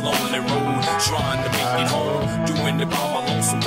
[0.00, 3.60] road, trying to make it home, doing it by my lonesome.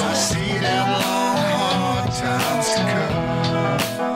[0.00, 4.11] I see them long hard times to come.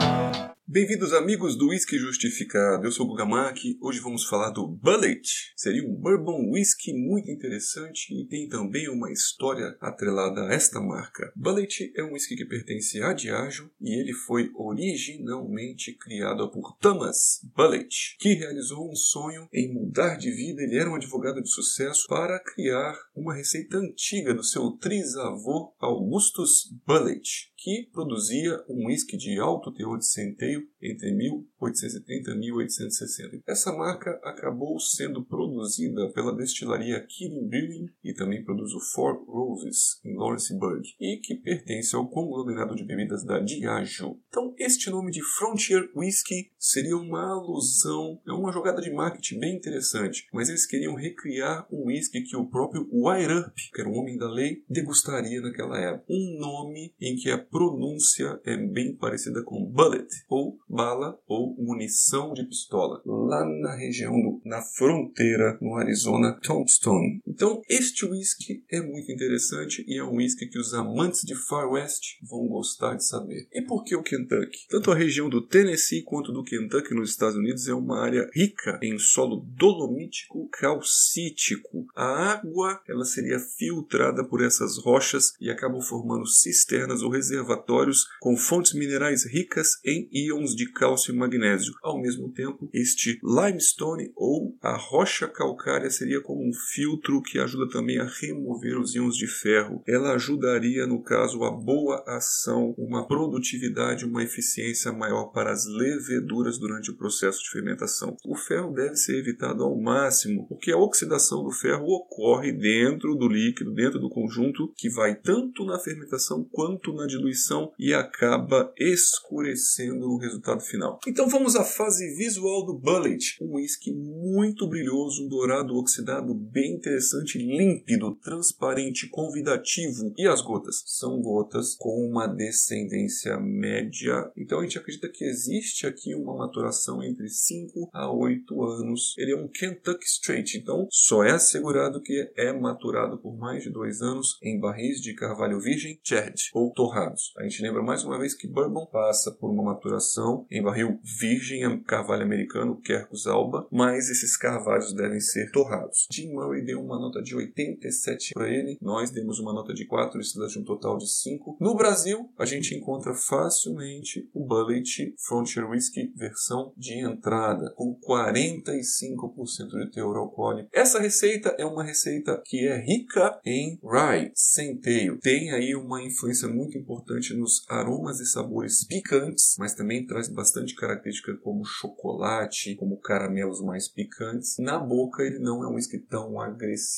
[0.69, 2.85] Bem-vindos, amigos do Whisky Justificado.
[2.85, 3.77] Eu sou o Gugamaki.
[3.81, 5.53] Hoje vamos falar do Bullet.
[5.55, 11.31] Seria um bourbon whisky muito interessante e tem também uma história atrelada a esta marca.
[11.33, 17.39] Bullet é um whisky que pertence a Diageo e ele foi originalmente criado por Thomas
[17.55, 20.63] Bullet, que realizou um sonho em mudar de vida.
[20.63, 26.69] Ele era um advogado de sucesso para criar uma receita antiga do seu trisavô Augustus
[26.85, 33.41] Bullet, que produzia um whisky de alto teor de centeio entre 1830 e 1860.
[33.47, 39.99] Essa marca acabou sendo produzida pela destilaria Kirin Brewing e também produz o Four Roses
[40.05, 44.19] em Lawrenceburg e que pertence ao conglomerado de bebidas da Diageo.
[44.27, 49.55] Então, este nome de Frontier Whisky seria uma alusão, é uma jogada de marketing bem
[49.55, 53.97] interessante, mas eles queriam recriar um whisky que o próprio Wire Up, que era um
[53.97, 56.05] homem da lei, degustaria naquela época.
[56.09, 62.31] Um nome em que a pronúncia é bem parecida com bullet, ou bala, ou munição
[62.33, 67.19] de pistola, lá na região, do, na fronteira, no Arizona, Tombstone.
[67.37, 71.69] Então, este whisky é muito interessante e é um whisky que os amantes de Far
[71.69, 73.47] West vão gostar de saber.
[73.53, 74.65] E por que o Kentucky?
[74.67, 78.79] Tanto a região do Tennessee quanto do Kentucky nos Estados Unidos é uma área rica
[78.81, 81.85] em solo dolomítico calcítico.
[81.95, 88.35] A água ela seria filtrada por essas rochas e acabam formando cisternas ou reservatórios com
[88.35, 91.75] fontes minerais ricas em íons de cálcio e magnésio.
[91.83, 97.69] Ao mesmo tempo, este limestone ou a rocha calcária seria como um filtro que ajuda
[97.69, 99.83] também a remover os íons de ferro.
[99.87, 106.57] Ela ajudaria, no caso, a boa ação, uma produtividade, uma eficiência maior para as leveduras
[106.57, 108.15] durante o processo de fermentação.
[108.25, 113.27] O ferro deve ser evitado ao máximo, porque a oxidação do ferro ocorre dentro do
[113.27, 120.05] líquido, dentro do conjunto, que vai tanto na fermentação quanto na diluição e acaba escurecendo
[120.05, 120.99] o resultado final.
[121.07, 123.37] Então vamos à fase visual do Bullet.
[123.41, 130.13] Um whisky muito brilhoso, um dourado oxidado bem interessante, límpido, transparente, convidativo.
[130.17, 130.83] E as gotas?
[130.85, 134.31] São gotas com uma descendência média.
[134.37, 139.15] Então a gente acredita que existe aqui uma maturação entre 5 a 8 anos.
[139.17, 143.69] Ele é um Kentucky Straight, então só é assegurado que é maturado por mais de
[143.69, 147.33] 2 anos em barris de carvalho virgem, sherry ou torrados.
[147.37, 151.81] A gente lembra mais uma vez que bourbon passa por uma maturação em barril virgem,
[151.83, 156.07] carvalho americano, Quercus alba, mas esses carvalhos devem ser torrados.
[156.11, 160.19] Jim Murray deu uma nota de 87 para ele, nós demos uma nota de 4
[160.19, 161.57] estrelas de um total de 5.
[161.59, 169.85] No Brasil, a gente encontra facilmente o Bullet Frontier Whisky versão de entrada, com 45%
[169.85, 170.69] de teor alcoólico.
[170.73, 175.19] Essa receita é uma receita que é rica em rye, centeio.
[175.19, 180.75] Tem aí uma influência muito importante nos aromas e sabores picantes, mas também traz bastante
[180.75, 184.55] característica como chocolate, como caramelos mais picantes.
[184.59, 186.96] Na boca ele não é um whisky tão agressivo.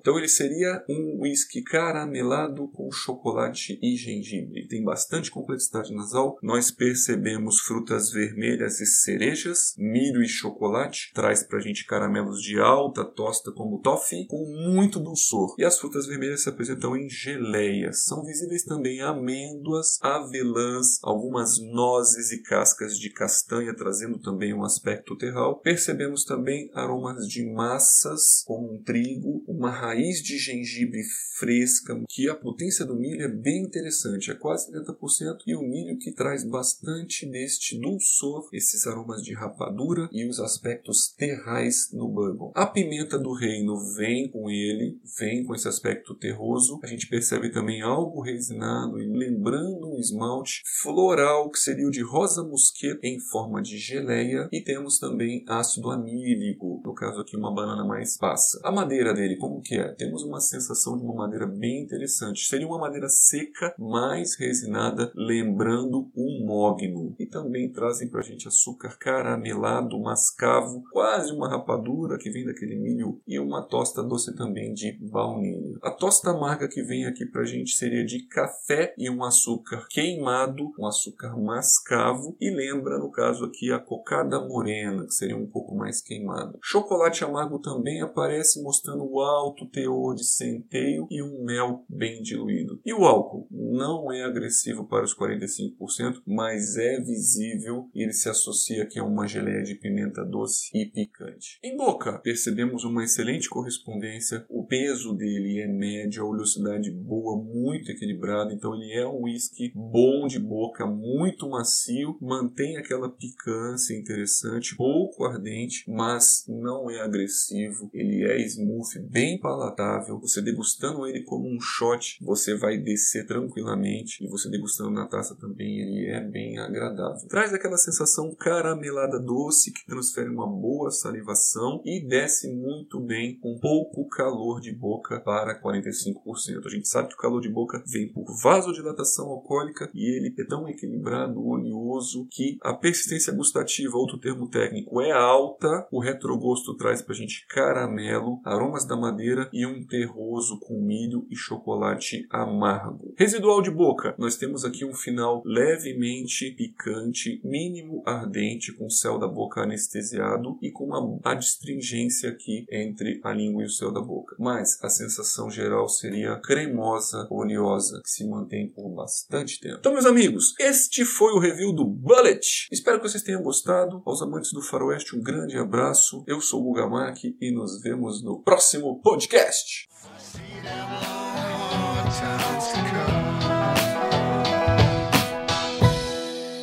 [0.00, 4.66] Então ele seria um whisky caramelado com chocolate e gengibre.
[4.68, 6.38] Tem bastante complexidade nasal.
[6.42, 11.12] Nós percebemos frutas vermelhas e cerejas, milho e chocolate.
[11.14, 15.54] Traz pra gente caramelos de alta tosta como toffee, com muito dulçor.
[15.58, 18.04] E as frutas vermelhas se apresentam em geleias.
[18.04, 25.16] São visíveis também amêndoas, avelãs, algumas nozes e cascas de castanha, trazendo também um aspecto
[25.16, 25.60] terral.
[25.60, 31.02] Percebemos também aromas de massas, como um trigo, uma raiz de gengibre
[31.38, 35.98] fresca, que a potência do milho é bem interessante, é quase 70%, e o milho
[35.98, 42.52] que traz bastante deste dulçor, esses aromas de rapadura e os aspectos terrais no bourbon.
[42.54, 46.80] A pimenta do reino vem com ele, vem com esse aspecto terroso.
[46.82, 52.42] A gente percebe também algo resinado e lembrando esmalte floral que seria o de rosa
[52.42, 57.84] mosqueta em forma de geleia e temos também ácido amílico, no caso aqui uma banana
[57.84, 58.60] mais passa.
[58.64, 59.92] A madeira dele, como que é?
[59.94, 62.46] Temos uma sensação de uma madeira bem interessante.
[62.46, 67.14] Seria uma madeira seca, mais resinada, lembrando um mogno.
[67.18, 73.20] E também trazem pra gente açúcar caramelado, mascavo, quase uma rapadura que vem daquele milho
[73.26, 75.78] e uma tosta doce também de baunilha.
[75.82, 80.72] A tosta amarga que vem aqui pra gente seria de café e um açúcar queimado,
[80.78, 85.74] um açúcar mascavo e lembra, no caso aqui, a cocada morena, que seria um pouco
[85.74, 86.58] mais queimado.
[86.62, 92.80] Chocolate amargo também aparece mostrando o alto teor de centeio e um mel bem diluído.
[92.86, 98.28] E o álcool não é agressivo para os 45%, mas é visível e ele se
[98.28, 101.58] associa aqui a uma geleia de pimenta doce e picante.
[101.64, 107.90] Em boca, percebemos uma excelente correspondência, o peso dele é médio, a oleosidade boa, muito
[107.90, 114.76] equilibrada, então ele é um whisky bom de boca, muito macio, mantém aquela picância interessante,
[114.76, 120.20] pouco ardente, mas não é agressivo, ele é smooth, bem palatável.
[120.20, 125.34] Você degustando ele como um shot, você vai descer tranquilamente e você degustando na taça
[125.34, 127.28] também, ele é bem agradável.
[127.28, 133.58] Traz aquela sensação caramelada doce que transfere uma boa salivação e desce muito bem com
[133.58, 136.66] pouco calor de boca para 45%.
[136.66, 140.44] A gente sabe que o calor de boca vem por vasodilatação alcoólica e ele é
[140.44, 145.86] tão equilibrado, oleoso, que a persistência gustativa, outro termo técnico, é alta.
[145.90, 151.26] O retrogosto traz para a gente caramelo, aromas da madeira e um terroso com milho
[151.30, 153.14] e chocolate amargo.
[153.16, 159.18] Residual de boca, nós temos aqui um final levemente picante, mínimo ardente, com o céu
[159.18, 164.00] da boca anestesiado e com uma adstringência aqui entre a língua e o céu da
[164.00, 164.36] boca.
[164.38, 169.76] Mas a sensação geral seria cremosa, oleosa, que se mantém por bastante bastante tempo.
[169.78, 172.68] Então, meus amigos, este foi o review do Bullet.
[172.70, 174.02] Espero que vocês tenham gostado.
[174.06, 176.22] Aos amantes do Faroeste, um grande abraço.
[176.26, 179.88] Eu sou o Gugamak e nos vemos no próximo podcast.